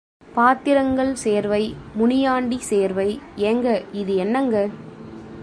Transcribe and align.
பாத்திரங்கள் 0.33 1.13
சேர்வை, 1.13 1.75
முனியாண்டி 1.93 2.57
சேர்வை 2.57 3.19
ஏங்க, 3.35 3.83
இது 3.91 4.15
என்னங்க. 4.15 4.69